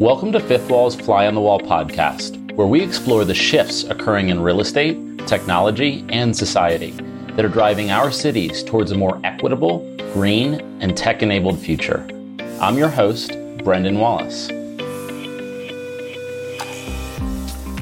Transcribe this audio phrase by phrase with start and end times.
[0.00, 4.28] Welcome to Fifth Wall's Fly on the Wall podcast, where we explore the shifts occurring
[4.28, 6.90] in real estate, technology, and society
[7.36, 9.78] that are driving our cities towards a more equitable,
[10.12, 12.06] green, and tech enabled future.
[12.60, 13.32] I'm your host,
[13.64, 14.50] Brendan Wallace.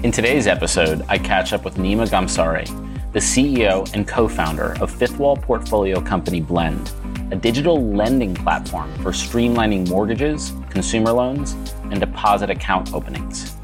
[0.04, 2.66] In today's episode, I catch up with Nima Ghamsari,
[3.12, 6.90] the CEO and co founder of Fifth Wall portfolio company Blend,
[7.30, 11.52] a digital lending platform for streamlining mortgages, consumer loans,
[11.92, 13.54] and deposit account openings.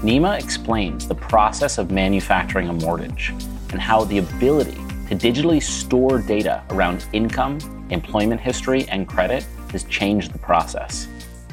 [0.00, 3.34] Nima explains the process of manufacturing a mortgage
[3.70, 7.58] and how the ability to digitally store data around income,
[7.90, 11.06] employment history, and credit has changed the process.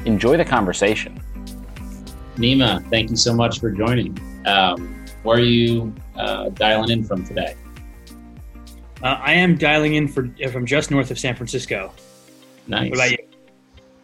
[0.06, 1.22] Enjoy the conversation.
[2.38, 4.18] Nima, thank you so much for joining.
[4.46, 7.56] Um, where are you uh, dialing in from today?
[9.02, 11.94] Uh, I am dialing in for, from just north of San Francisco.
[12.68, 12.90] Nice.
[12.90, 13.18] What about you?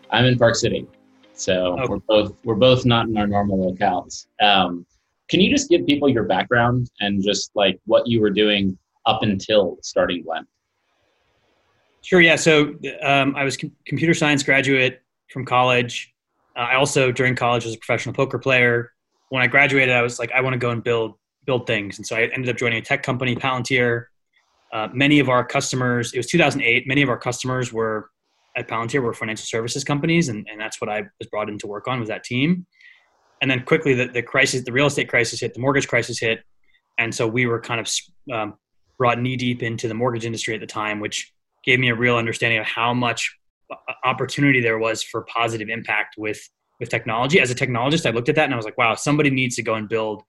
[0.10, 0.88] I'm in Park City.
[1.34, 1.86] So okay.
[1.90, 4.28] we're both we're both not in our normal locales.
[4.42, 4.86] Um,
[5.28, 9.22] can you just give people your background and just like what you were doing up
[9.24, 10.48] until starting Blend?
[12.02, 12.22] Sure.
[12.22, 12.38] Yeah.
[12.38, 16.14] So um, I was com- computer science graduate from college.
[16.56, 18.94] Uh, I also during college was a professional poker player.
[19.30, 21.16] When I graduated, I was like, I want to go and build
[21.46, 24.06] build things, and so I ended up joining a tech company, Palantir.
[24.76, 26.86] Uh, many of our customers, it was 2008.
[26.86, 28.10] Many of our customers were
[28.58, 31.68] at Palantir were financial services companies, and, and that's what I was brought in to
[31.68, 32.66] work on was that team.
[33.42, 36.44] And then quickly, the, the crisis, the real estate crisis hit, the mortgage crisis hit,
[36.98, 37.90] and so we were kind of
[38.34, 38.56] um,
[38.98, 41.32] brought knee deep into the mortgage industry at the time, which
[41.64, 43.34] gave me a real understanding of how much
[43.72, 46.40] uh, opportunity there was for positive impact with
[46.82, 47.40] with technology.
[47.40, 49.64] As a technologist, I looked at that and I was like, wow, somebody needs to
[49.64, 50.24] go and build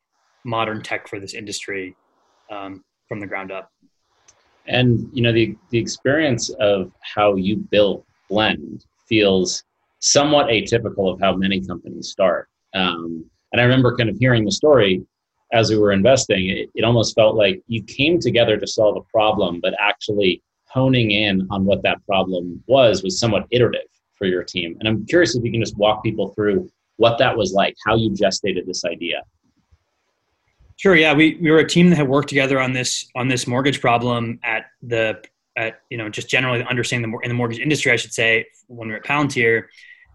[0.44, 1.97] modern tech for this industry
[2.48, 3.70] um, from the ground up.
[4.69, 9.64] And you know the the experience of how you built blend feels
[10.00, 12.48] somewhat atypical of how many companies start.
[12.74, 15.07] Um, and I remember kind of hearing the story
[15.52, 19.11] as we were investing, it, it almost felt like you came together to solve a
[19.13, 24.42] problem, but actually honing in on what that problem was was somewhat iterative for your
[24.42, 24.77] team.
[24.79, 27.96] And I'm curious if you can just walk people through what that was like, how
[27.96, 29.23] you gestated this idea.
[30.77, 30.95] Sure.
[30.95, 33.81] Yeah, we, we were a team that had worked together on this on this mortgage
[33.81, 35.23] problem at the
[35.57, 38.89] at you know just generally understanding the in the mortgage industry, I should say, when
[38.89, 39.65] we were at Palantir,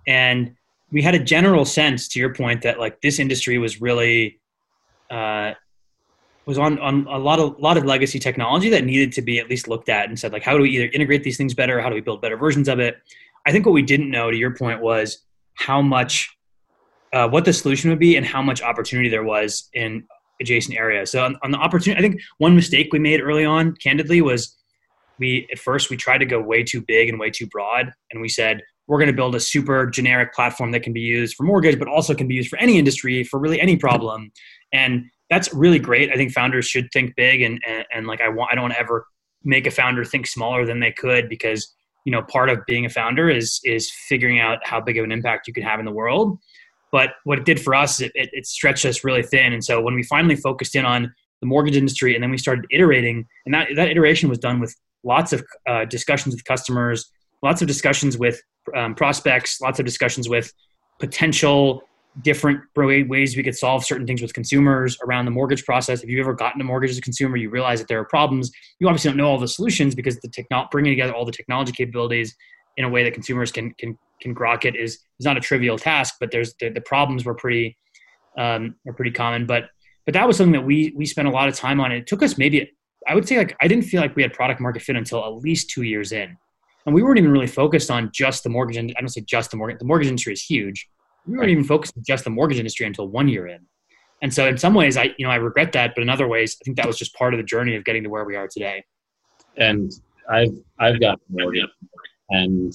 [0.07, 0.55] and
[0.91, 4.39] we had a general sense, to your point, that like this industry was really
[5.09, 5.53] uh,
[6.45, 9.49] was on on a lot of lot of legacy technology that needed to be at
[9.49, 11.89] least looked at and said like how do we either integrate these things better, how
[11.89, 12.97] do we build better versions of it.
[13.47, 16.37] I think what we didn't know, to your point, was how much
[17.13, 20.03] uh, what the solution would be and how much opportunity there was in
[20.41, 21.11] adjacent areas.
[21.11, 24.57] So on, on the opportunity, I think one mistake we made early on, candidly, was
[25.19, 28.21] we at first we tried to go way too big and way too broad and
[28.21, 31.43] we said we're going to build a super generic platform that can be used for
[31.43, 34.31] mortgage but also can be used for any industry for really any problem.
[34.73, 36.11] And that's really great.
[36.11, 38.73] I think founders should think big and and, and like i want i don't want
[38.73, 39.05] to ever
[39.43, 41.73] make a founder think smaller than they could because
[42.05, 45.11] you know part of being a founder is is figuring out how big of an
[45.11, 46.37] impact you can have in the world
[46.91, 49.81] but what it did for us it, it, it stretched us really thin and so
[49.81, 53.53] when we finally focused in on the mortgage industry and then we started iterating and
[53.53, 58.17] that, that iteration was done with lots of uh, discussions with customers, lots of discussions
[58.17, 58.41] with
[58.75, 60.53] um, prospects, lots of discussions with
[60.99, 61.81] potential
[62.23, 66.03] different ways we could solve certain things with consumers around the mortgage process.
[66.03, 68.51] If you've ever gotten a mortgage as a consumer, you realize that there are problems.
[68.79, 71.71] You obviously don't know all the solutions because the techno- bringing together all the technology
[71.71, 72.35] capabilities
[72.77, 75.77] in a way that consumers can can can grok it is is not a trivial
[75.77, 76.15] task.
[76.19, 77.77] But there's the, the problems were pretty
[78.37, 79.45] um, are pretty common.
[79.45, 79.69] But
[80.05, 81.91] but that was something that we we spent a lot of time on.
[81.91, 82.71] It took us maybe
[83.07, 85.35] I would say like I didn't feel like we had product market fit until at
[85.43, 86.37] least two years in,
[86.85, 88.77] and we weren't even really focused on just the mortgage.
[88.77, 89.79] I don't say just the mortgage.
[89.79, 90.87] The mortgage industry is huge.
[91.25, 93.59] We weren't even focused on just the mortgage industry until one year in.
[94.23, 96.57] And so, in some ways, I you know I regret that, but in other ways,
[96.61, 98.47] I think that was just part of the journey of getting to where we are
[98.47, 98.83] today.
[99.57, 99.91] And
[100.29, 101.63] I've I've got mortgage,
[102.31, 102.73] and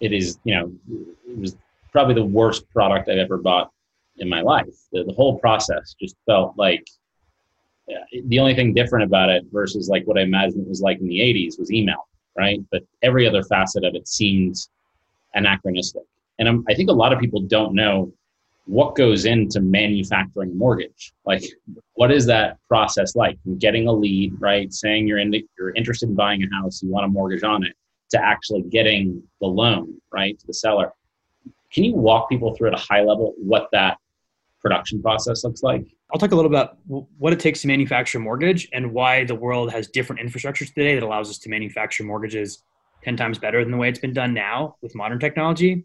[0.00, 0.72] it is you know
[1.28, 1.56] it was
[1.92, 3.70] probably the worst product I've ever bought
[4.18, 4.74] in my life.
[4.92, 6.84] The, the whole process just felt like
[8.26, 11.08] the only thing different about it versus like what I imagined it was like in
[11.08, 12.60] the 80s was email, right?
[12.70, 14.56] But every other facet of it seemed
[15.34, 16.02] anachronistic.
[16.38, 18.12] And I'm, I think a lot of people don't know
[18.66, 21.12] what goes into manufacturing a mortgage.
[21.26, 21.44] Like,
[21.94, 23.38] what is that process like?
[23.58, 24.72] Getting a lead, right?
[24.72, 27.76] Saying you're in, you're interested in buying a house, you want a mortgage on it,
[28.10, 30.92] to actually getting the loan, right, to the seller.
[31.72, 33.98] Can you walk people through at a high level what that
[34.60, 35.86] production process looks like?
[36.12, 39.34] I'll talk a little about what it takes to manufacture a mortgage and why the
[39.34, 42.62] world has different infrastructures today that allows us to manufacture mortgages
[43.02, 45.84] 10 times better than the way it's been done now with modern technology.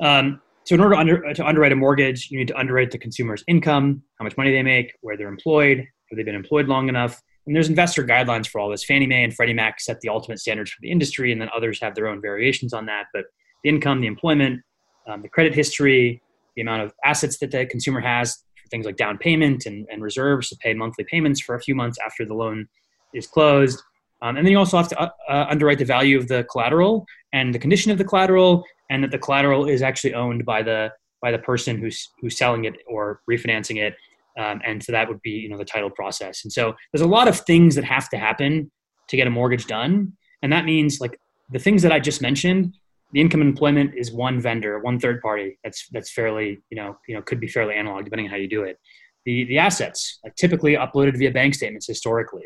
[0.00, 2.98] Um, so, in order to, under, to underwrite a mortgage, you need to underwrite the
[2.98, 6.88] consumer's income, how much money they make, where they're employed, have they been employed long
[6.88, 7.22] enough.
[7.46, 8.84] And there's investor guidelines for all this.
[8.84, 11.80] Fannie Mae and Freddie Mac set the ultimate standards for the industry, and then others
[11.80, 13.06] have their own variations on that.
[13.12, 13.26] But
[13.62, 14.62] the income, the employment,
[15.06, 16.22] um, the credit history,
[16.56, 20.02] the amount of assets that the consumer has for things like down payment and, and
[20.02, 22.66] reserves to pay monthly payments for a few months after the loan
[23.14, 23.80] is closed.
[24.22, 27.06] Um, and then you also have to uh, uh, underwrite the value of the collateral
[27.32, 30.90] and the condition of the collateral, and that the collateral is actually owned by the
[31.20, 33.94] by the person who's who's selling it or refinancing it.
[34.38, 36.44] Um, and so that would be you know the title process.
[36.44, 38.70] And so there's a lot of things that have to happen
[39.08, 40.12] to get a mortgage done,
[40.42, 41.18] and that means like
[41.50, 42.74] the things that I just mentioned
[43.12, 45.58] the income and employment is one vendor, one third party.
[45.62, 48.48] That's that's fairly you know you know could be fairly analog depending on how you
[48.48, 48.78] do it.
[49.24, 52.44] The the assets like typically uploaded via bank statements historically.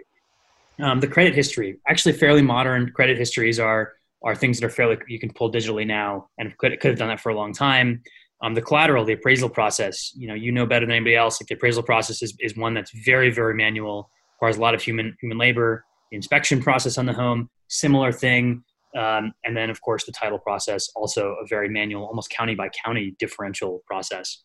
[0.81, 3.93] Um, the credit history actually fairly modern credit histories are
[4.23, 7.09] are things that are fairly you can pull digitally now and could could have done
[7.09, 8.03] that for a long time.
[8.43, 11.41] Um, the collateral, the appraisal process, you know, you know better than anybody else.
[11.41, 14.83] Like the appraisal process is, is one that's very, very manual, requires a lot of
[14.83, 15.85] human human labor.
[16.11, 18.65] The inspection process on the home, similar thing.
[18.99, 22.71] Um, and then, of course, the title process, also a very manual, almost county by
[22.85, 24.43] county differential process.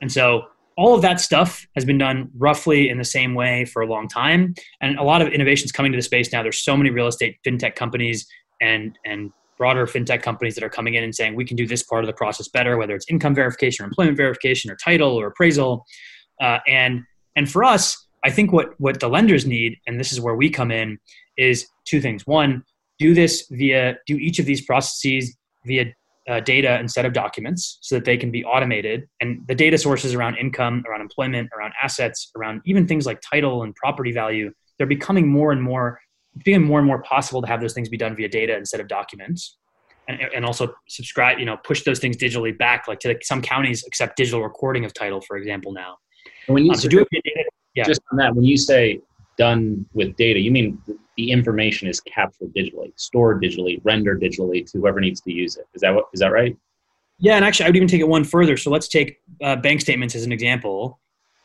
[0.00, 0.44] And so,
[0.76, 4.08] all of that stuff has been done roughly in the same way for a long
[4.08, 4.54] time.
[4.80, 6.42] And a lot of innovations coming to the space now.
[6.42, 8.26] There's so many real estate fintech companies
[8.60, 11.82] and and broader fintech companies that are coming in and saying we can do this
[11.82, 15.28] part of the process better, whether it's income verification or employment verification or title or
[15.28, 15.84] appraisal.
[16.40, 17.02] Uh, and
[17.36, 20.50] and for us, I think what what the lenders need, and this is where we
[20.50, 20.98] come in,
[21.36, 22.26] is two things.
[22.26, 22.64] One,
[22.98, 25.36] do this via do each of these processes
[25.66, 25.86] via
[26.28, 30.14] uh, data instead of documents so that they can be automated and the data sources
[30.14, 34.86] around income around employment around assets around even things like title and property value they're
[34.86, 36.00] becoming more and more
[36.42, 38.88] becoming more and more possible to have those things be done via data instead of
[38.88, 39.56] documents
[40.08, 43.40] and, and also subscribe you know push those things digitally back like to the, some
[43.40, 45.96] counties accept digital recording of title for example now
[46.46, 47.84] when you um, do it via data, yeah.
[47.84, 49.00] just on that when you say
[49.38, 50.80] done with data you mean
[51.16, 55.66] the information is captured digitally, stored digitally, rendered digitally to whoever needs to use it.
[55.74, 56.56] Is that what is that right?
[57.18, 58.56] Yeah, and actually, I would even take it one further.
[58.56, 60.98] So let's take uh, bank statements as an example.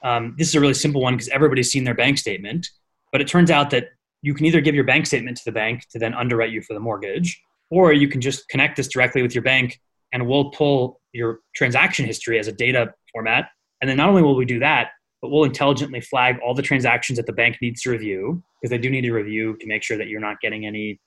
[0.03, 2.68] Um, this is a really simple one because everybody's seen their bank statement,
[3.12, 3.89] but it turns out that
[4.21, 6.74] you can either give your bank statement to the bank to then underwrite you for
[6.74, 9.80] the mortgage, or you can just connect this directly with your bank
[10.12, 13.50] and we'll pull your transaction history as a data format.
[13.81, 14.89] And then not only will we do that,
[15.21, 18.77] but we'll intelligently flag all the transactions that the bank needs to review because they
[18.77, 21.00] do need to review to make sure that you're not getting any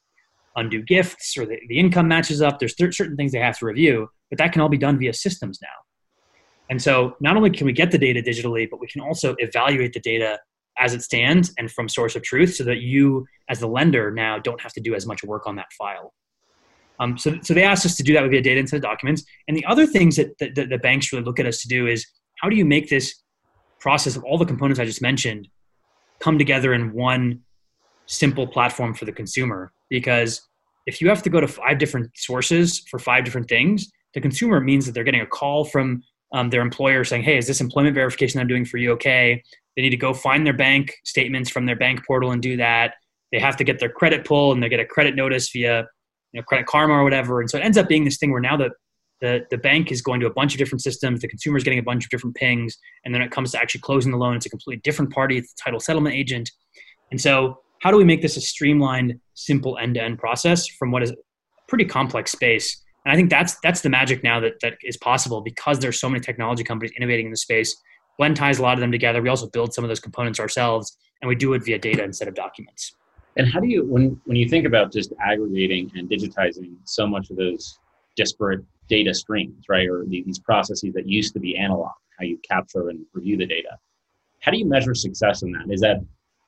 [0.57, 2.59] undue gifts or the, the income matches up.
[2.59, 5.59] There's certain things they have to review, but that can all be done via systems
[5.63, 5.69] now.
[6.71, 9.93] And so not only can we get the data digitally, but we can also evaluate
[9.93, 10.39] the data
[10.79, 14.39] as it stands and from source of truth so that you as the lender now
[14.39, 16.13] don't have to do as much work on that file.
[16.99, 19.25] Um, so, so they asked us to do that via data instead the documents.
[19.49, 21.87] And the other things that the, the, the banks really look at us to do
[21.87, 22.07] is
[22.41, 23.23] how do you make this
[23.81, 25.49] process of all the components I just mentioned
[26.21, 27.41] come together in one
[28.07, 29.73] simple platform for the consumer.
[29.91, 30.41] Because
[30.87, 34.61] if you have to go to five different sources for five different things, the consumer
[34.61, 36.03] means that they're getting a call from
[36.33, 39.43] um, their employer saying, "Hey, is this employment verification I'm doing for you okay?"
[39.77, 42.95] They need to go find their bank statements from their bank portal and do that.
[43.31, 45.87] They have to get their credit pull and they get a credit notice via
[46.33, 47.41] you know, Credit Karma or whatever.
[47.41, 48.71] And so it ends up being this thing where now the
[49.23, 51.79] the, the bank is going to a bunch of different systems, the consumer is getting
[51.79, 54.47] a bunch of different pings, and then it comes to actually closing the loan, it's
[54.47, 56.51] a completely different party, it's the title settlement agent.
[57.13, 60.91] And so, how do we make this a streamlined, simple end to end process from
[60.91, 61.17] what is a
[61.69, 62.83] pretty complex space?
[63.05, 66.09] And I think that's that's the magic now that, that is possible because there's so
[66.09, 67.77] many technology companies innovating in the space.
[68.23, 69.21] Blend ties a lot of them together.
[69.21, 72.29] We also build some of those components ourselves, and we do it via data instead
[72.29, 72.95] of documents.
[73.37, 77.31] And how do you, when when you think about just aggregating and digitizing so much
[77.31, 77.81] of those
[78.15, 79.89] disparate data streams, right?
[79.89, 83.77] Or these processes that used to be analog, how you capture and review the data.
[84.39, 85.69] How do you measure success in that?
[85.69, 85.97] Is that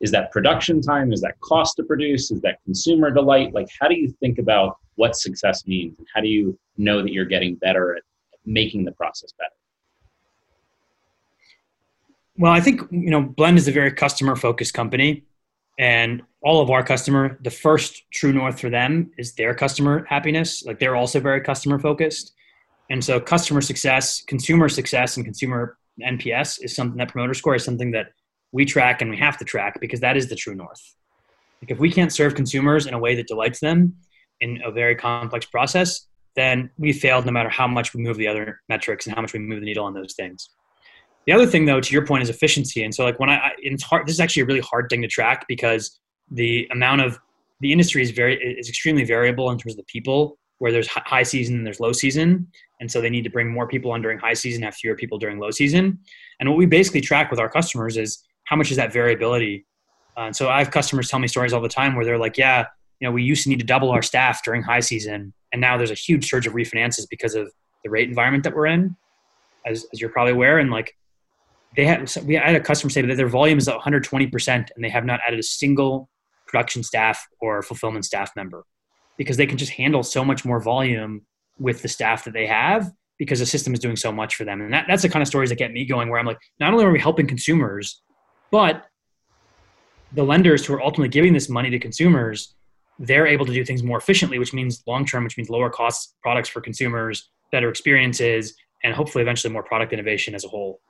[0.01, 1.13] is that production time?
[1.13, 2.31] Is that cost to produce?
[2.31, 3.53] Is that consumer delight?
[3.53, 7.13] Like, how do you think about what success means, and how do you know that
[7.13, 8.05] you're getting better at
[8.47, 9.57] making the process better?
[12.37, 15.25] Well, I think you know Blend is a very customer focused company,
[15.79, 20.65] and all of our customer the first true north for them is their customer happiness.
[20.65, 22.35] Like they're also very customer focused
[22.91, 27.65] and so customer success consumer success and consumer nps is something that promoter score is
[27.65, 28.07] something that
[28.53, 30.81] we track and we have to track because that is the true north.
[31.63, 33.95] Like if we can't serve consumers in a way that delights them
[34.41, 38.27] in a very complex process then we failed no matter how much we move the
[38.27, 40.51] other metrics and how much we move the needle on those things
[41.27, 42.85] The other thing, though, to your point, is efficiency.
[42.85, 44.07] And so, like when I, it's hard.
[44.07, 45.99] This is actually a really hard thing to track because
[46.31, 47.19] the amount of
[47.61, 50.39] the industry is very is extremely variable in terms of the people.
[50.59, 52.47] Where there's high season and there's low season,
[52.81, 55.19] and so they need to bring more people on during high season, have fewer people
[55.19, 55.99] during low season.
[56.39, 59.67] And what we basically track with our customers is how much is that variability.
[60.17, 62.39] Uh, and so I have customers tell me stories all the time where they're like,
[62.39, 62.67] "Yeah,
[63.01, 65.77] you know, we used to need to double our staff during high season, and now
[65.77, 67.53] there's a huge surge of refinances because of
[67.83, 68.97] the rate environment that we're in,
[69.67, 70.59] as, as you're probably aware.
[70.59, 70.97] And like,
[71.77, 74.89] they had we had a customer say that their volume is 120 percent, and they
[74.89, 76.09] have not added a single
[76.47, 78.65] production staff or fulfillment staff member
[79.17, 81.25] because they can just handle so much more volume
[81.59, 84.61] with the staff that they have because the system is doing so much for them.
[84.61, 86.73] And that, that's the kind of stories that get me going where I'm like, not
[86.73, 88.03] only are we helping consumers,
[88.51, 88.87] but
[90.13, 92.55] the lenders who are ultimately giving this money to consumers,
[92.99, 96.17] they're able to do things more efficiently, which means long term, which means lower cost
[96.23, 100.81] products for consumers, better experiences, and hopefully eventually more product innovation as a whole.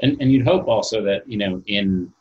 [0.00, 2.12] And, and you'd hope also that, you know, in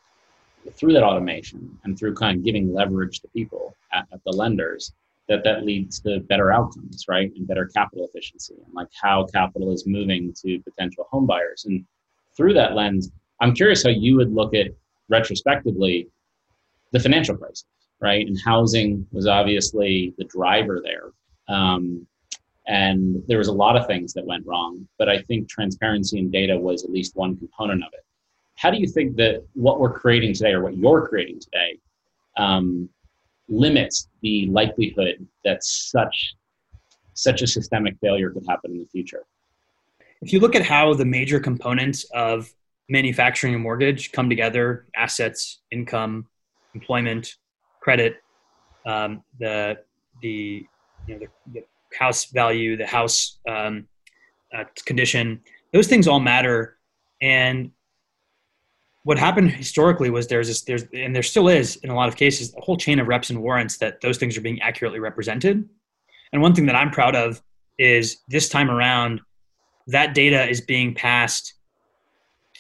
[0.76, 4.94] through that automation and through kind of giving leverage to people at, at the lenders,
[5.28, 9.74] that that leads to better outcomes, right, and better capital efficiency, and like how capital
[9.74, 11.66] is moving to potential home buyers.
[11.66, 11.86] And
[12.36, 14.68] through that lens, I'm curious how you would look at
[15.10, 16.08] retrospectively
[16.92, 17.66] the financial crisis,
[18.00, 18.28] right?
[18.28, 21.12] And housing was obviously the driver there.
[21.48, 22.06] Um,
[22.68, 26.32] and there was a lot of things that went wrong, but I think transparency and
[26.32, 28.06] data was at least one component of it.
[28.56, 31.80] How do you think that what we're creating today, or what you're creating today,
[32.38, 32.90] um,
[33.50, 36.36] limits the likelihood that such
[37.14, 39.24] such a systemic failure could happen in the future.
[40.22, 42.52] If you look at how the major components of
[42.90, 46.28] manufacturing and mortgage come together assets, income,
[46.74, 47.36] employment,
[47.82, 48.18] credit,
[48.86, 49.78] um, the,
[50.22, 50.66] the,
[51.08, 51.66] you know, the, the,
[51.98, 53.88] house value, the house um,
[54.56, 56.78] uh, condition, those things all matter.
[57.22, 57.72] And
[59.04, 62.16] what happened historically was there's this there's and there still is in a lot of
[62.16, 65.68] cases a whole chain of reps and warrants that those things are being accurately represented
[66.32, 67.42] and one thing that i'm proud of
[67.78, 69.22] is this time around
[69.88, 71.54] that data is being passed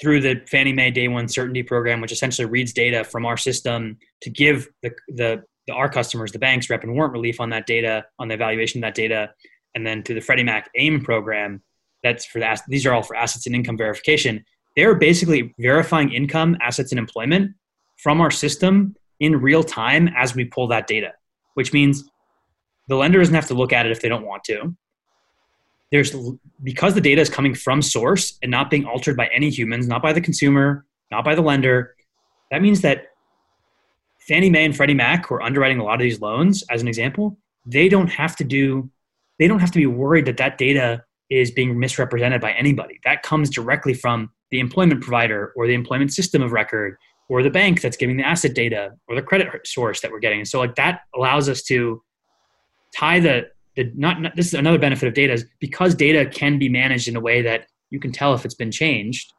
[0.01, 3.97] through the fannie mae day one certainty program which essentially reads data from our system
[4.21, 7.65] to give the, the, the our customers the banks rep and warrant relief on that
[7.65, 9.31] data on the evaluation of that data
[9.75, 11.61] and then through the freddie mac aim program
[12.03, 14.43] that's for the these are all for assets and income verification
[14.75, 17.51] they're basically verifying income, assets, and employment
[17.97, 21.13] from our system in real time as we pull that data,
[21.53, 22.03] which means
[22.87, 24.75] the lender doesn't have to look at it if they don't want to.
[25.91, 26.15] There's
[26.63, 30.01] because the data is coming from source and not being altered by any humans, not
[30.01, 31.95] by the consumer, not by the lender.
[32.49, 33.09] That means that
[34.27, 36.87] Fannie Mae and Freddie Mac, who are underwriting a lot of these loans, as an
[36.87, 38.89] example, they don't have to do,
[39.39, 42.99] they don't have to be worried that that data is being misrepresented by anybody.
[43.03, 46.97] That comes directly from the employment provider or the employment system of record
[47.29, 50.39] or the bank that's giving the asset data or the credit source that we're getting.
[50.39, 52.01] And so like that allows us to
[52.95, 56.59] tie the, the not, not this is another benefit of data is because data can
[56.59, 59.31] be managed in a way that you can tell if it's been changed.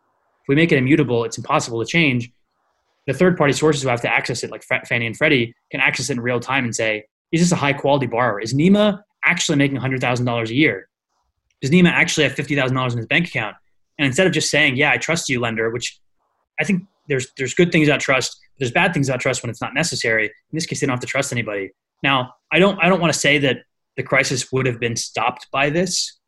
[0.42, 2.32] If we make it immutable, it's impossible to change.
[3.06, 6.08] The third party sources who have to access it, like Fannie and Freddie, can access
[6.08, 8.40] it in real time and say, is this a high quality borrower?
[8.40, 10.88] Is Nima actually making $100,000 a year?
[11.60, 13.56] Does Nima actually have $50,000 in his bank account?
[13.98, 15.98] And instead of just saying, "Yeah, I trust you, lender," which
[16.60, 18.36] I think there's there's good things about trust.
[18.58, 20.26] There's bad things about trust when it's not necessary.
[20.26, 21.70] In this case, they don't have to trust anybody.
[22.02, 23.58] Now, I don't I don't want to say that
[23.96, 26.18] the crisis would have been stopped by this,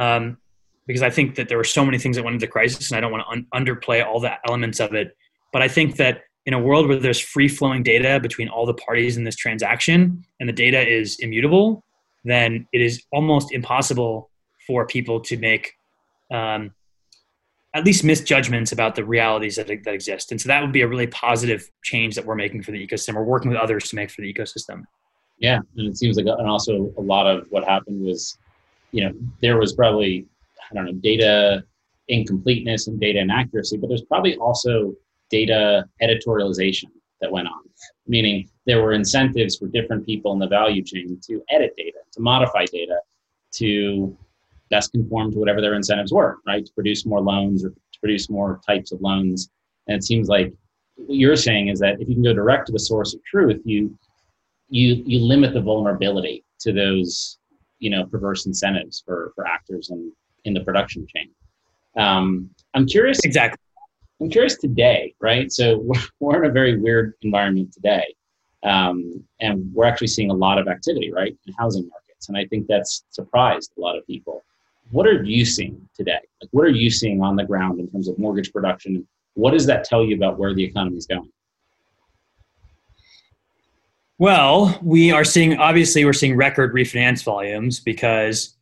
[0.00, 0.38] um,
[0.86, 2.98] because I think that there were so many things that went into the crisis, and
[2.98, 5.16] I don't want to un- underplay all the elements of it.
[5.52, 8.74] But I think that in a world where there's free flowing data between all the
[8.74, 11.84] parties in this transaction, and the data is immutable,
[12.24, 14.30] then it is almost impossible
[14.66, 15.72] for people to make
[16.32, 16.72] um,
[17.74, 20.30] at least misjudgments about the realities that, that exist.
[20.30, 23.14] And so that would be a really positive change that we're making for the ecosystem.
[23.14, 24.82] We're working with others to make for the ecosystem.
[25.38, 28.38] Yeah, and it seems like, and also a lot of what happened was,
[28.92, 29.12] you know,
[29.42, 30.26] there was probably
[30.70, 31.64] I don't know data
[32.08, 34.94] incompleteness and data inaccuracy, but there's probably also
[35.30, 36.90] data editorialization
[37.20, 37.62] that went on,
[38.06, 42.20] meaning there were incentives for different people in the value chain to edit data, to
[42.20, 42.98] modify data,
[43.52, 44.16] to
[44.70, 46.64] best conform to whatever their incentives were, right?
[46.64, 49.48] To produce more loans or to produce more types of loans.
[49.86, 50.52] And it seems like
[50.96, 53.60] what you're saying is that if you can go direct to the source of truth,
[53.64, 53.96] you
[54.68, 57.38] you you limit the vulnerability to those
[57.78, 60.12] you know perverse incentives for for actors in
[60.44, 61.30] in the production chain.
[61.96, 63.58] Um, I'm curious exactly.
[64.20, 65.50] I'm curious today, right?
[65.52, 65.84] So
[66.20, 68.14] we're, in a very weird environment today,
[68.62, 72.46] um, and we're actually seeing a lot of activity, right, in housing markets, and I
[72.46, 74.44] think that's surprised a lot of people.
[74.92, 76.20] what are you seeing today?
[76.40, 79.06] Like, what are you seeing on the ground in terms of mortgage production?
[79.34, 81.30] What does that tell you about where the economy is going?
[84.18, 88.56] Well, we are seeing obviously we're seeing record refinance volumes because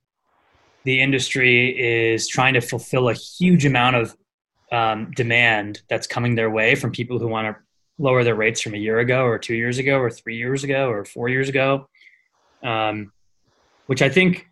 [0.83, 4.17] the industry is trying to fulfill a huge amount of
[4.75, 7.63] um, demand that's coming their way from people who want to
[8.03, 10.89] lower their rates from a year ago or two years ago or three years ago
[10.89, 11.89] or four years ago,
[12.65, 13.13] um,
[13.87, 14.49] which I think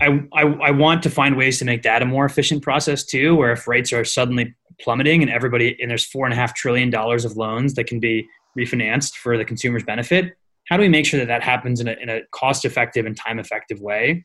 [0.00, 3.36] I, I, I want to find ways to make that a more efficient process too,
[3.36, 6.90] where if rates are suddenly plummeting and everybody and there's four and a half trillion
[6.90, 8.26] dollars of loans that can be
[8.58, 10.32] refinanced for the consumer's benefit,
[10.68, 13.16] how do we make sure that that happens in a, in a cost effective and
[13.16, 14.24] time effective way?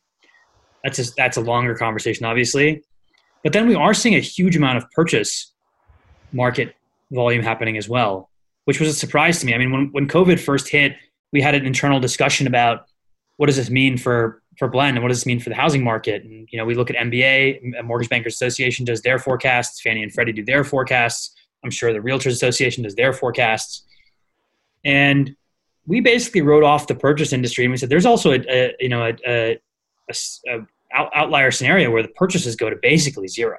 [0.82, 2.82] That's a, that's a longer conversation, obviously.
[3.42, 5.52] But then we are seeing a huge amount of purchase
[6.32, 6.74] market
[7.10, 8.30] volume happening as well,
[8.64, 9.54] which was a surprise to me.
[9.54, 10.96] I mean, when, when COVID first hit,
[11.32, 12.86] we had an internal discussion about
[13.36, 15.84] what does this mean for for Blend and what does this mean for the housing
[15.84, 16.24] market?
[16.24, 20.12] And you know, we look at MBA, Mortgage Bankers Association does their forecasts, Fannie and
[20.12, 21.34] Freddie do their forecasts.
[21.62, 23.84] I'm sure the Realtors Association does their forecasts,
[24.84, 25.36] and
[25.86, 28.88] we basically wrote off the purchase industry and we said there's also a, a you
[28.88, 29.58] know a, a,
[30.48, 30.58] a
[30.94, 33.58] outlier scenario where the purchases go to basically zero.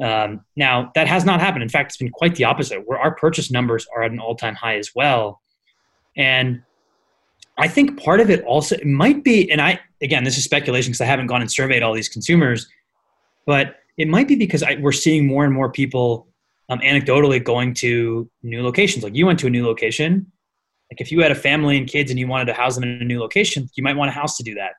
[0.00, 1.62] Um, now that has not happened.
[1.62, 4.54] In fact, it's been quite the opposite, where our purchase numbers are at an all-time
[4.54, 5.40] high as well.
[6.16, 6.62] And
[7.56, 10.90] I think part of it also it might be, and I again, this is speculation
[10.90, 12.68] because I haven't gone and surveyed all these consumers,
[13.46, 16.28] but it might be because I, we're seeing more and more people
[16.68, 19.02] um, anecdotally going to new locations.
[19.02, 20.30] Like you went to a new location.
[20.92, 22.90] Like if you had a family and kids and you wanted to house them in
[23.02, 24.72] a new location, you might want a house to do that.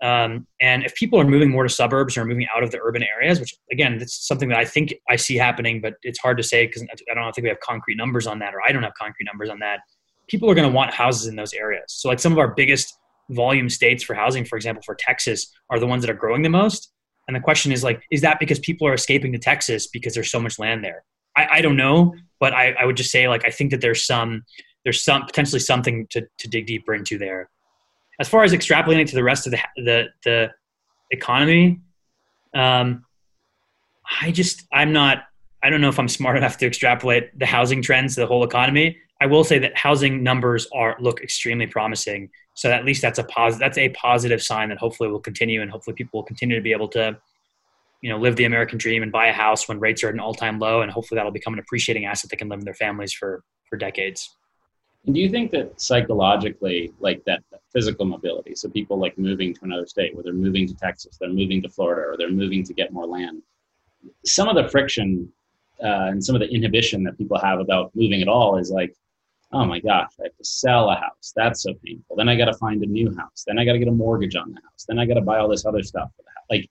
[0.00, 3.02] Um, and if people are moving more to suburbs or moving out of the urban
[3.02, 6.42] areas, which again, that's something that I think I see happening, but it's hard to
[6.42, 8.94] say because I don't think we have concrete numbers on that, or I don't have
[8.94, 9.80] concrete numbers on that.
[10.28, 11.84] People are going to want houses in those areas.
[11.88, 12.96] So, like some of our biggest
[13.30, 16.48] volume states for housing, for example, for Texas, are the ones that are growing the
[16.48, 16.92] most.
[17.26, 20.30] And the question is like, is that because people are escaping to Texas because there's
[20.30, 21.04] so much land there?
[21.36, 24.06] I, I don't know, but I, I would just say like I think that there's
[24.06, 24.44] some
[24.84, 27.50] there's some potentially something to, to dig deeper into there
[28.18, 30.50] as far as extrapolating to the rest of the the, the
[31.10, 31.80] economy,
[32.54, 33.04] um,
[34.20, 35.24] I just I'm not
[35.62, 38.44] I don't know if I'm smart enough to extrapolate the housing trends to the whole
[38.44, 38.98] economy.
[39.20, 42.30] I will say that housing numbers are look extremely promising.
[42.54, 45.70] So at least that's a positive that's a positive sign that hopefully will continue and
[45.70, 47.16] hopefully people will continue to be able to
[48.00, 50.20] you know live the American dream and buy a house when rates are at an
[50.20, 53.12] all-time low and hopefully that'll become an appreciating asset that can live in their families
[53.12, 54.37] for for decades.
[55.08, 57.42] And do you think that psychologically, like that,
[57.72, 61.30] physical mobility, so people like moving to another state, where they're moving to Texas, they're
[61.30, 63.42] moving to Florida, or they're moving to get more land,
[64.26, 65.32] some of the friction
[65.82, 68.94] uh, and some of the inhibition that people have about moving at all is like,
[69.52, 71.32] oh my gosh, I have to sell a house.
[71.34, 72.14] That's so painful.
[72.14, 73.44] Then I got to find a new house.
[73.46, 74.84] Then I got to get a mortgage on the house.
[74.86, 76.46] Then I got to buy all this other stuff for the house.
[76.50, 76.70] Like,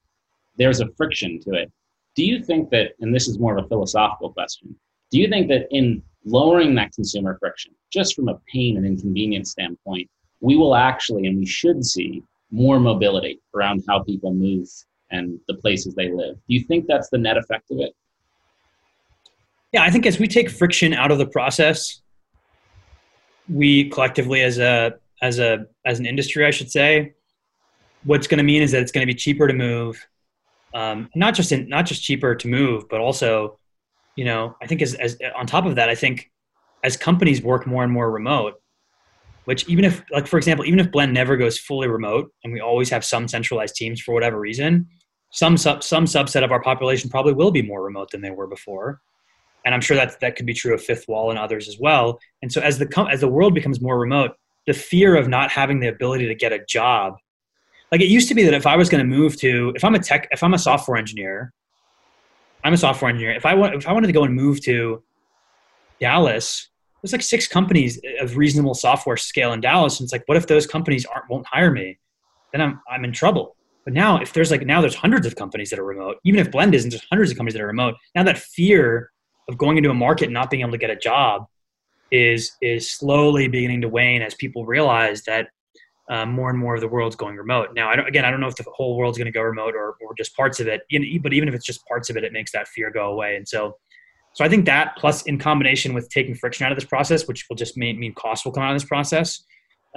[0.58, 1.71] there's a friction to it.
[2.13, 4.76] Do you think that, and this is more of a philosophical question,
[5.10, 9.52] do you think that in lowering that consumer friction, just from a pain and inconvenience
[9.52, 10.10] standpoint,
[10.42, 14.68] we will actually and we should see more mobility around how people move
[15.12, 16.36] and the places they live.
[16.36, 17.96] Do you think that's the net effect of it?
[19.74, 22.02] Yeah, I think as we take friction out of the process,
[23.50, 27.13] we collectively as a as a as an industry, I should say,
[28.04, 30.06] what's going to mean is that it's going to be cheaper to move,
[30.74, 33.60] um, not just in, not just cheaper to move, but also
[34.17, 36.30] you know, I think as, as on top of that, I think
[36.84, 38.56] as companies work more and more remote,
[39.45, 42.60] which even if like for example, even if Blend never goes fully remote and we
[42.60, 44.88] always have some centralized teams for whatever reason,
[45.32, 48.47] some sub, some subset of our population probably will be more remote than they were
[48.47, 48.99] before.
[49.65, 52.19] And I'm sure that that could be true of Fifth Wall and others as well.
[52.41, 54.32] And so as the as the world becomes more remote,
[54.65, 57.15] the fear of not having the ability to get a job
[57.91, 59.95] like it used to be that if I was going to move to if I'm
[59.95, 61.53] a tech if I'm a software engineer
[62.63, 63.32] I'm a software engineer.
[63.32, 65.04] If I want, if I wanted to go and move to
[66.00, 66.70] Dallas,
[67.02, 70.48] there's like six companies of reasonable software scale in Dallas, and it's like, what if
[70.48, 71.98] those companies aren't won't hire me?
[72.52, 73.56] Then I'm I'm in trouble.
[73.86, 76.52] But now, if there's like now there's hundreds of companies that are remote, even if
[76.52, 77.96] Blend isn't, there's hundreds of companies that are remote.
[78.15, 79.12] Now that fear
[79.48, 81.46] of going into a market and not being able to get a job
[82.12, 85.50] is is slowly beginning to wane as people realize that
[86.10, 87.70] uh, more and more of the world's going remote.
[87.74, 89.96] Now, I again, I don't know if the whole world's going to go remote or,
[90.02, 90.82] or just parts of it.
[91.22, 93.36] But even if it's just parts of it, it makes that fear go away.
[93.36, 93.78] And so,
[94.34, 97.46] so I think that plus in combination with taking friction out of this process, which
[97.50, 99.43] will just mean, mean cost will come out of this process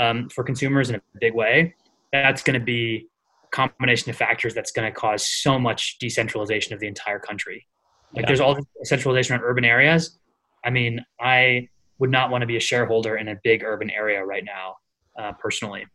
[0.01, 1.75] um, for consumers in a big way.
[2.12, 3.07] That's going to be
[3.44, 7.66] a combination of factors that's going to cause so much decentralization of the entire country.
[8.14, 8.27] Like yeah.
[8.27, 10.18] there's all centralization on urban areas.
[10.64, 11.68] I mean, I
[11.99, 14.77] would not want to be a shareholder in a big urban area right now,
[15.18, 15.87] uh, personally.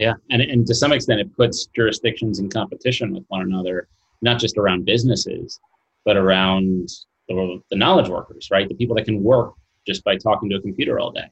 [0.00, 3.88] Yeah, and and to some extent, it puts jurisdictions in competition with one another
[4.22, 5.60] not just around businesses,
[6.04, 6.88] but around
[7.28, 8.68] the, the knowledge workers, right?
[8.68, 9.54] The people that can work
[9.86, 11.30] just by talking to a computer all day.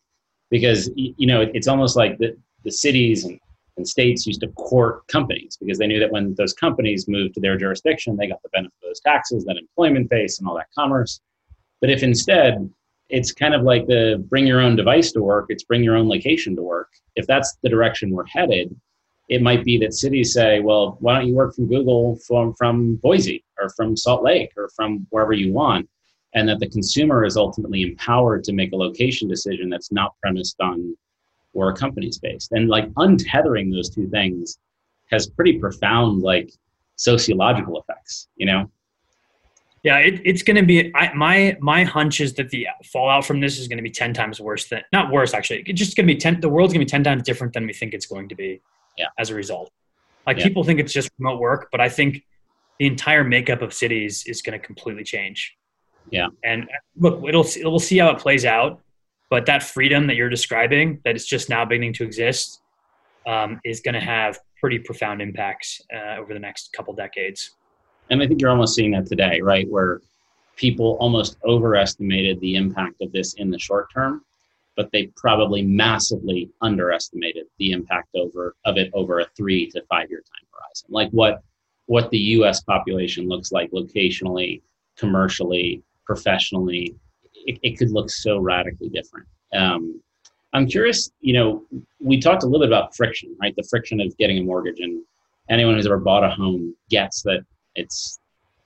[0.51, 3.39] Because, you know, it's almost like the, the cities and,
[3.77, 7.41] and states used to court companies because they knew that when those companies moved to
[7.41, 10.69] their jurisdiction, they got the benefit of those taxes, that employment base, and all that
[10.75, 11.21] commerce.
[11.81, 12.71] But if instead
[13.09, 16.09] it's kind of like the bring your own device to work, it's bring your own
[16.09, 16.91] location to work.
[17.17, 18.75] If that's the direction we're headed,
[19.29, 22.97] it might be that cities say, well, why don't you work from Google from, from
[22.97, 25.89] Boise or from Salt Lake or from wherever you want?
[26.35, 30.57] And that the consumer is ultimately empowered to make a location decision that's not premised
[30.61, 30.97] on
[31.53, 32.53] where a company's based.
[32.53, 34.59] And like untethering those two things
[35.11, 36.53] has pretty profound like
[36.97, 38.71] sociological effects, you know?
[39.85, 43.41] Yeah, it, it's going to be I, my my hunch is that the fallout from
[43.41, 45.63] this is going to be ten times worse than not worse actually.
[45.67, 46.41] It's just going to be ten.
[46.41, 48.61] The world's going to be ten times different than we think it's going to be
[48.97, 49.07] yeah.
[49.19, 49.71] as a result.
[50.27, 50.45] Like Yeah.
[50.45, 52.25] people think it's just remote work, but I think
[52.79, 55.57] the entire makeup of cities is going to completely change.
[56.11, 56.29] Yeah.
[56.45, 58.81] And look, it'll we'll see how it plays out,
[59.31, 62.63] but that freedom that you're describing, that is just now beginning to exist,
[63.27, 67.53] um, is going to have pretty profound impacts uh, over the next couple decades.
[68.11, 69.69] And I think you're almost seeing that today, right?
[69.69, 70.01] Where
[70.57, 74.25] people almost overestimated the impact of this in the short term,
[74.77, 80.11] but they probably massively underestimated the impact over of it over a three to five
[80.11, 80.89] year time horizon.
[80.91, 81.43] Like what
[81.87, 84.61] what the US population looks like locationally,
[84.99, 86.95] commercially, professionally,
[87.47, 89.27] it, it could look so radically different.
[89.55, 90.03] Um,
[90.53, 91.65] I'm curious, you know,
[92.01, 93.55] we talked a little bit about friction, right?
[93.57, 95.03] The friction of getting a mortgage and
[95.49, 97.41] anyone who's ever bought a home gets that
[97.79, 98.19] it's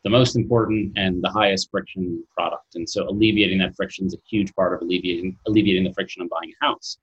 [0.04, 2.74] the most important and the highest friction product.
[2.74, 6.28] And so alleviating that friction is a huge part of alleviating alleviating the friction of
[6.28, 6.98] buying a house.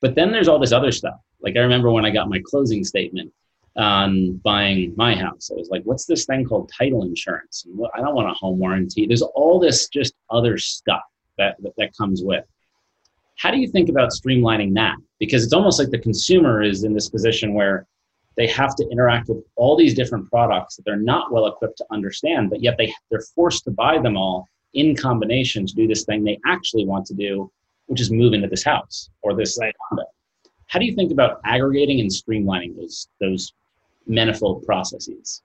[0.00, 1.20] But then there's all this other stuff.
[1.40, 3.32] Like I remember when I got my closing statement
[3.76, 7.64] on buying my house, I was like, what's this thing called title insurance?
[7.64, 9.06] And I don't want a home warranty.
[9.06, 11.02] There's all this just other stuff
[11.38, 12.44] that, that, that comes with.
[13.36, 14.96] How do you think about streamlining that?
[15.18, 17.86] Because it's almost like the consumer is in this position where
[18.36, 21.84] they have to interact with all these different products that they're not well equipped to
[21.90, 26.04] understand, but yet they, they're forced to buy them all in combination to do this
[26.04, 27.50] thing they actually want to do,
[27.86, 29.74] which is move into this house or this Right.
[29.88, 30.04] condo.
[30.68, 33.52] How do you think about aggregating and streamlining those those
[34.06, 35.42] manifold processes?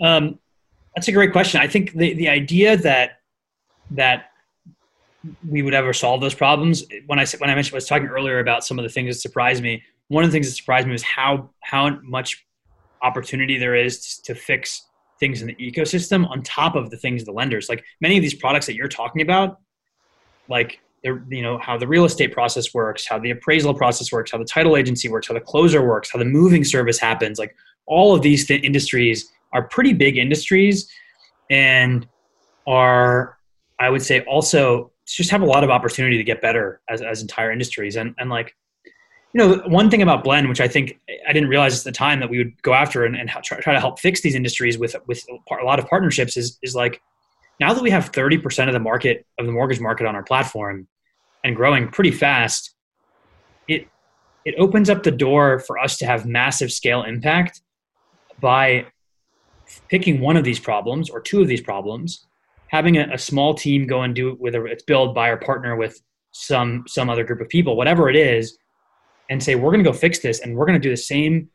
[0.00, 0.38] Um,
[0.94, 1.60] that's a great question.
[1.60, 3.18] I think the, the idea that
[3.90, 4.30] that
[5.48, 8.06] we would ever solve those problems when I said when I mentioned I was talking
[8.06, 9.82] earlier about some of the things that surprised me.
[10.08, 12.44] One of the things that surprised me was how how much
[13.02, 14.86] opportunity there is to fix
[15.20, 17.68] things in the ecosystem on top of the things the lenders.
[17.68, 19.58] Like many of these products that you're talking about,
[20.48, 24.38] like you know how the real estate process works, how the appraisal process works, how
[24.38, 27.38] the title agency works, how the closer works, how the moving service happens.
[27.38, 27.54] Like
[27.86, 30.88] all of these th- industries are pretty big industries
[31.50, 32.06] and
[32.66, 33.38] are
[33.78, 37.20] I would say also just have a lot of opportunity to get better as, as
[37.20, 37.96] entire industries.
[37.96, 38.56] And, and like,
[39.34, 42.20] you know, one thing about Blend, which I think I didn't realize at the time
[42.20, 44.94] that we would go after and, and try, try to help fix these industries with,
[45.08, 47.02] with a lot of partnerships is, is like,
[47.58, 50.86] now that we have 30% of the market of the mortgage market on our platform
[51.42, 52.76] and growing pretty fast,
[53.66, 53.88] it,
[54.44, 57.60] it opens up the door for us to have massive scale impact
[58.40, 58.86] by
[59.88, 62.24] picking one of these problems or two of these problems
[62.68, 65.74] having a, a small team go and do it whether it's build buy or partner
[65.76, 66.00] with
[66.32, 68.58] some some other group of people whatever it is
[69.30, 71.48] and say we're going to go fix this and we're going to do the same.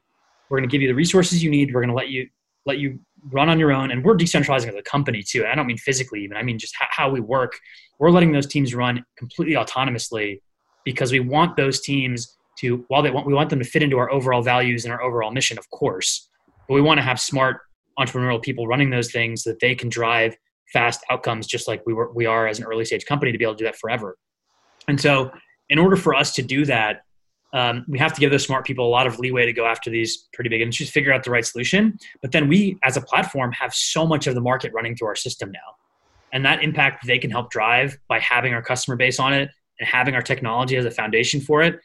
[0.50, 1.74] We're going to give you the resources you need.
[1.74, 2.28] We're going to let you
[2.66, 3.00] let you
[3.32, 3.92] run on your own.
[3.92, 5.42] And we're decentralizing as a company too.
[5.42, 6.38] And i don't mean physically even.
[6.38, 7.58] I mean just how, we work.
[8.00, 10.42] We're letting those teams run completely autonomously
[10.86, 13.98] because we want those teams to while they want we want them to fit into
[13.98, 16.30] our overall values and our overall mission of course.
[16.68, 17.62] But we want to have smart
[17.98, 20.36] entrepreneurial people running those things that they can drive
[20.72, 23.44] fast outcomes just like we were we are as an early stage company to be
[23.44, 24.18] able to do that forever.
[24.88, 25.32] And so
[25.70, 27.02] in order for us to do that
[27.54, 29.90] um, we have to give those smart people a lot of leeway to go after
[29.90, 31.98] these pretty big industries figure out the right solution.
[32.22, 35.16] But then we as a platform have so much of the market running through our
[35.16, 35.76] system now.
[36.32, 39.88] And that impact they can help drive by having our customer base on it and
[39.88, 41.80] having our technology as a foundation for it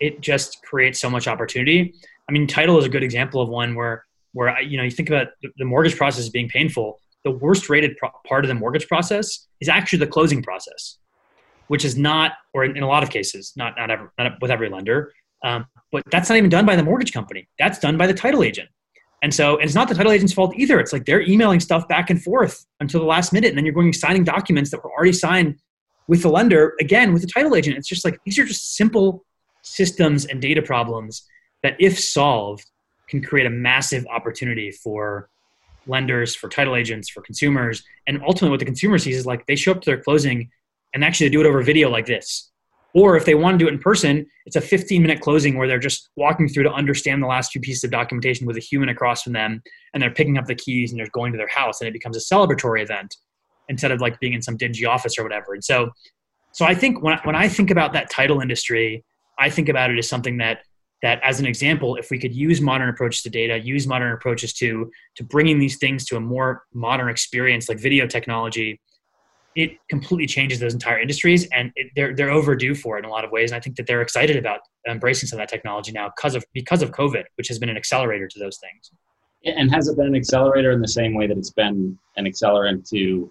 [0.00, 1.94] it just creates so much opportunity.
[2.28, 5.08] I mean title is a good example of one where where you know you think
[5.08, 7.00] about the- mortgage process being painful.
[7.24, 10.98] The worst rated pro- part of the mortgage process is actually the closing process
[11.68, 14.68] which is not or in, in a lot of cases not not, not with every
[14.68, 15.12] lender
[15.44, 17.48] um, but that's not even done by the mortgage company.
[17.58, 18.68] That's done by the title agent.
[19.22, 20.78] And so and it's not the title agent's fault either.
[20.78, 23.74] It's like they're emailing stuff back and forth until the last minute and then you're
[23.74, 25.58] going signing documents that were already signed
[26.06, 27.76] with the lender again with the title agent.
[27.76, 29.24] It's just like these are just simple
[29.62, 31.24] systems and data problems
[31.62, 32.70] that if solved
[33.08, 35.28] can create a massive opportunity for
[35.86, 37.82] lenders, for title agents, for consumers.
[38.06, 40.50] And ultimately, what the consumer sees is like they show up to their closing
[40.94, 42.50] and actually do it over video like this.
[42.94, 45.68] Or if they want to do it in person, it's a 15 minute closing where
[45.68, 48.88] they're just walking through to understand the last few pieces of documentation with a human
[48.88, 51.80] across from them and they're picking up the keys and they're going to their house
[51.80, 53.14] and it becomes a celebratory event
[53.68, 55.52] instead of like being in some dingy office or whatever.
[55.52, 55.90] And so,
[56.52, 59.04] so I think when, when I think about that title industry,
[59.38, 60.60] I think about it as something that
[61.02, 64.52] that as an example if we could use modern approaches to data use modern approaches
[64.52, 68.80] to to bringing these things to a more modern experience like video technology
[69.54, 73.10] it completely changes those entire industries and it, they're, they're overdue for it in a
[73.10, 75.92] lot of ways and i think that they're excited about embracing some of that technology
[75.92, 78.90] now because of because of covid which has been an accelerator to those things
[79.44, 82.88] and has it been an accelerator in the same way that it's been an accelerant
[82.88, 83.30] to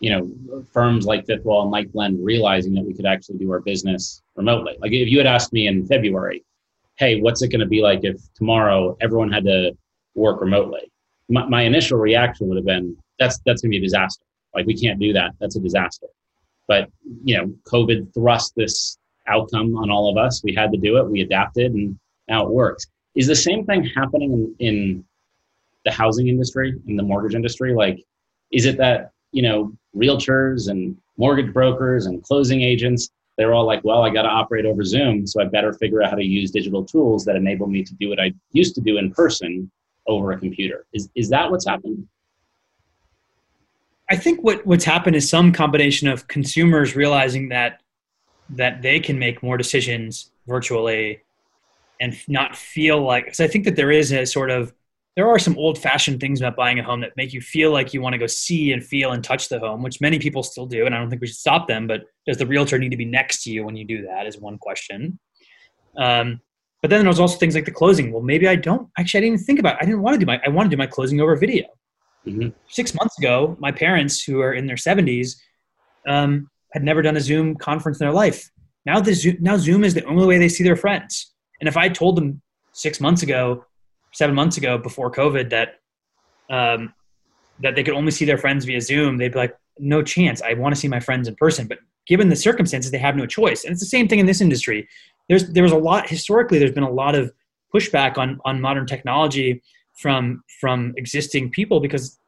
[0.00, 3.50] you know firms like fifth wall and Mike blend realizing that we could actually do
[3.52, 6.44] our business remotely like if you had asked me in february
[6.96, 9.72] hey, what's it going to be like if tomorrow everyone had to
[10.14, 10.90] work remotely?
[11.28, 14.24] My, my initial reaction would have been, that's that's going to be a disaster.
[14.54, 15.32] Like we can't do that.
[15.40, 16.06] That's a disaster.
[16.68, 16.90] But
[17.24, 20.42] you know, COVID thrust this outcome on all of us.
[20.42, 21.08] We had to do it.
[21.08, 22.86] We adapted, and now it works.
[23.14, 25.04] Is the same thing happening in, in
[25.84, 27.74] the housing industry, in the mortgage industry?
[27.74, 28.02] Like,
[28.50, 33.82] is it that you know realtors and mortgage brokers and closing agents they're all like,
[33.82, 36.50] well, I got to operate over Zoom, so I better figure out how to use
[36.50, 39.70] digital tools that enable me to do what I used to do in person
[40.06, 40.86] over a computer.
[40.92, 42.06] Is is that what's happened?
[44.10, 47.80] I think what what's happened is some combination of consumers realizing that
[48.50, 51.22] that they can make more decisions virtually
[52.00, 54.74] and not feel like because I think that there is a sort of
[55.16, 57.92] there are some old fashioned things about buying a home that make you feel like
[57.92, 60.64] you want to go see and feel and touch the home, which many people still
[60.64, 60.86] do.
[60.86, 63.04] And I don't think we should stop them, but does the realtor need to be
[63.04, 65.18] next to you when you do that is one question.
[65.98, 66.40] Um,
[66.80, 68.10] but then there's also things like the closing.
[68.10, 69.80] Well, maybe I don't actually, I didn't even think about, it.
[69.82, 71.66] I didn't want to do my, I want to do my closing over video.
[72.26, 72.48] Mm-hmm.
[72.68, 75.42] Six months ago, my parents who are in their seventies,
[76.06, 78.50] um, had never done a Zoom conference in their life.
[78.86, 81.32] Now the Zoom, now Zoom is the only way they see their friends.
[81.60, 82.40] And if I told them
[82.72, 83.64] six months ago,
[84.12, 85.80] seven months ago before COVID that
[86.50, 86.92] um,
[87.60, 90.42] that they could only see their friends via Zoom, they'd be like, no chance.
[90.42, 91.66] I want to see my friends in person.
[91.66, 93.64] But given the circumstances, they have no choice.
[93.64, 94.88] And it's the same thing in this industry.
[95.28, 96.58] There's there was a lot historically.
[96.58, 97.32] There's been a lot of
[97.74, 99.62] pushback on on modern technology
[100.02, 102.18] from from existing people because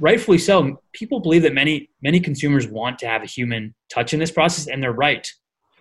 [0.00, 4.18] rightfully so people believe that many many consumers want to have a human touch in
[4.18, 5.30] this process and they're right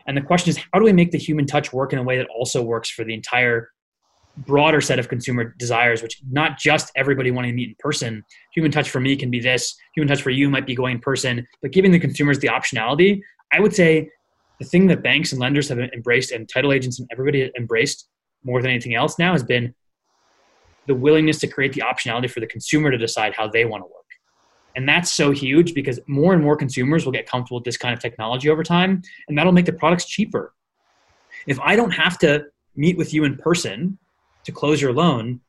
[0.08, 2.18] and the question is how do we make the human touch work in a way
[2.18, 3.70] that also works for the entire
[4.46, 8.24] broader set of consumer desires, which not just everybody wanting to meet in person.
[8.54, 9.76] Human touch for me can be this.
[9.96, 13.20] Human touch for you might be going in person, but giving the consumers the optionality.
[13.52, 14.10] I would say
[14.60, 18.08] the thing that banks and lenders have embraced and title agents and everybody embraced
[18.44, 19.74] more than anything else now has been
[20.90, 23.86] the willingness to create the optionality for the consumer to decide how they want to
[23.86, 23.94] work.
[24.76, 27.94] And that's so huge because more and more consumers will get comfortable with this kind
[27.94, 30.54] of technology over time, and that'll make the products cheaper.
[31.48, 33.98] If I don't have to meet with you in person
[34.44, 35.42] to close your loan,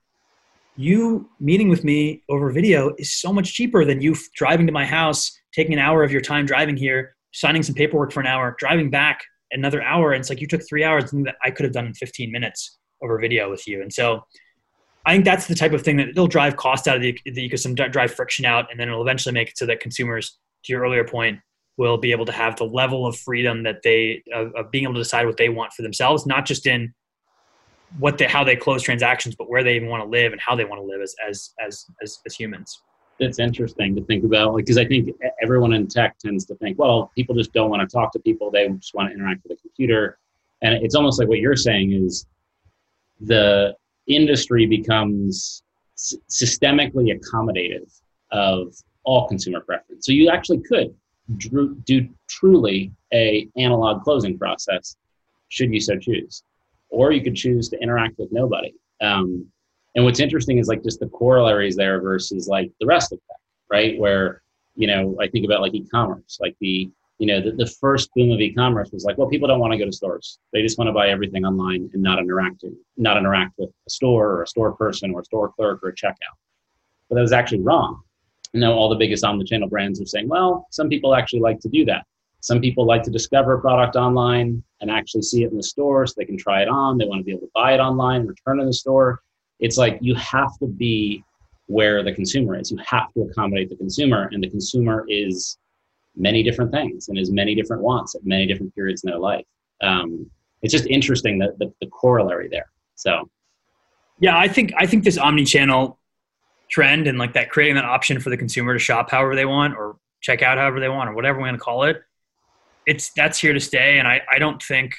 [0.76, 4.86] you meeting with me over video is so much cheaper than you driving to my
[4.86, 8.56] house, taking an hour of your time driving here, signing some paperwork for an hour,
[8.58, 9.20] driving back
[9.52, 10.12] another hour.
[10.12, 12.78] And it's like you took three hours that I could have done in 15 minutes
[13.02, 13.82] over video with you.
[13.82, 14.24] And so
[15.06, 17.48] I think that's the type of thing that it'll drive cost out of the, the
[17.48, 20.82] ecosystem, drive friction out, and then it'll eventually make it so that consumers, to your
[20.82, 21.40] earlier point,
[21.76, 24.94] will be able to have the level of freedom that they of, of being able
[24.94, 26.92] to decide what they want for themselves, not just in
[27.98, 30.54] what they how they close transactions, but where they even want to live and how
[30.54, 32.82] they want to live as as as as, as humans.
[33.18, 37.10] It's interesting to think about because I think everyone in tech tends to think, well,
[37.14, 39.60] people just don't want to talk to people; they just want to interact with a
[39.62, 40.18] computer.
[40.62, 42.26] And it's almost like what you're saying is
[43.20, 43.74] the
[44.06, 45.62] industry becomes
[45.96, 48.00] systemically accommodative
[48.32, 50.06] of all consumer preference.
[50.06, 50.94] So you actually could
[51.84, 54.96] do truly a analog closing process
[55.48, 56.42] should you so choose
[56.90, 58.74] or you could choose to interact with nobody.
[59.00, 59.46] Um,
[59.94, 63.36] and what's interesting is like just the corollaries there versus like the rest of tech,
[63.70, 63.98] right?
[63.98, 64.42] Where,
[64.76, 68.32] you know, I think about like e-commerce, like the, you know, the, the first boom
[68.32, 70.38] of e-commerce was like, well, people don't want to go to stores.
[70.54, 72.64] They just want to buy everything online and not interact,
[72.96, 75.94] not interact with a store or a store person or a store clerk or a
[75.94, 76.36] checkout.
[77.10, 78.00] But that was actually wrong.
[78.54, 81.68] And now all the biggest omnichannel brands are saying, well, some people actually like to
[81.68, 82.06] do that.
[82.40, 86.06] Some people like to discover a product online and actually see it in the store
[86.06, 86.96] so they can try it on.
[86.96, 89.20] They want to be able to buy it online, return in the store.
[89.58, 91.22] It's like you have to be
[91.66, 92.70] where the consumer is.
[92.70, 95.58] You have to accommodate the consumer, and the consumer is
[96.16, 99.44] many different things and has many different wants at many different periods in their life.
[99.82, 100.30] Um,
[100.62, 102.70] it's just interesting that the, the corollary there.
[102.94, 103.30] So,
[104.18, 105.98] Yeah, I think I think this omni-channel
[106.70, 109.74] trend and like that creating that option for the consumer to shop however they want
[109.74, 112.02] or check out however they want or whatever we're going to call it,
[112.86, 113.98] it's that's here to stay.
[113.98, 114.94] And I, I don't think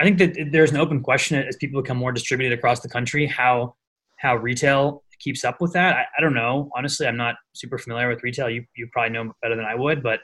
[0.00, 3.26] I think that there's an open question as people become more distributed across the country
[3.26, 3.76] how
[4.16, 5.96] how retail keeps up with that.
[5.96, 6.70] I, I don't know.
[6.76, 8.48] Honestly, I'm not super familiar with retail.
[8.50, 10.20] You you probably know better than I would, but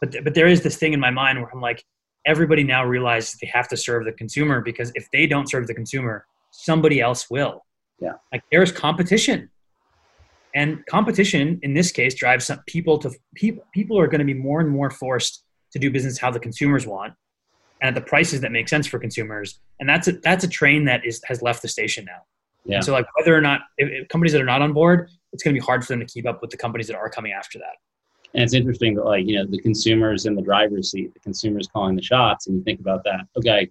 [0.00, 1.84] but but there is this thing in my mind where I'm like
[2.26, 5.74] everybody now realizes they have to serve the consumer because if they don't serve the
[5.74, 7.64] consumer, somebody else will.
[8.00, 8.12] Yeah.
[8.32, 9.50] Like there's competition.
[10.54, 14.34] And competition in this case drives some people to people people are going to be
[14.34, 17.14] more and more forced to do business how the consumers want
[17.80, 19.60] and at the prices that make sense for consumers.
[19.78, 22.22] And that's a that's a train that is has left the station now.
[22.68, 22.76] Yeah.
[22.76, 25.42] And so like whether or not if, if companies that are not on board, it's
[25.42, 27.32] going to be hard for them to keep up with the companies that are coming
[27.32, 27.76] after that.
[28.34, 31.66] And it's interesting that like, you know, the consumers in the driver's seat, the consumers
[31.66, 33.20] calling the shots, and you think about that.
[33.36, 33.70] Okay,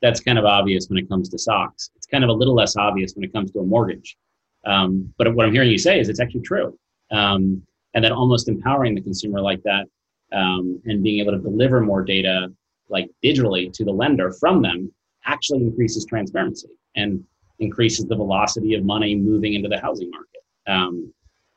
[0.00, 1.90] that's kind of obvious when it comes to stocks.
[1.94, 4.16] It's kind of a little less obvious when it comes to a mortgage.
[4.64, 6.78] Um, but what I'm hearing you say is it's actually true.
[7.10, 7.62] Um,
[7.94, 9.86] and then almost empowering the consumer like that
[10.32, 12.48] um, and being able to deliver more data
[12.88, 14.92] like digitally to the lender from them
[15.24, 17.22] actually increases transparency and
[17.58, 20.42] increases the velocity of money moving into the housing market.
[20.66, 21.12] Um,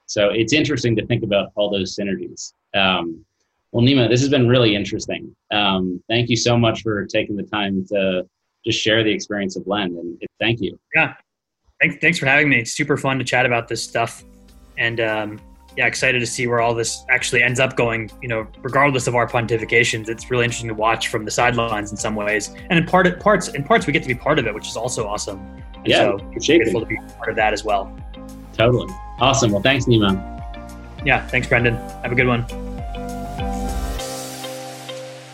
[0.05, 2.53] so it's interesting to think about all those synergies.
[2.73, 3.23] Um,
[3.71, 5.33] well, Nima, this has been really interesting.
[5.51, 8.27] Um, thank you so much for taking the time to
[8.65, 10.77] just share the experience of Blend, and thank you.
[10.93, 11.13] Yeah,
[11.81, 11.97] thanks.
[12.01, 12.65] Thanks for having me.
[12.65, 14.23] Super fun to chat about this stuff,
[14.77, 15.39] and um,
[15.77, 18.11] yeah, excited to see where all this actually ends up going.
[18.21, 21.97] You know, regardless of our pontifications, it's really interesting to watch from the sidelines in
[21.97, 24.53] some ways, and in part, parts, in parts, we get to be part of it,
[24.53, 25.39] which is also awesome.
[25.75, 27.95] And yeah, so grateful to be part of that as well.
[28.53, 29.51] Totally awesome.
[29.51, 30.19] Well, thanks, Nima.
[31.05, 31.75] Yeah, thanks, Brendan.
[32.03, 32.45] Have a good one.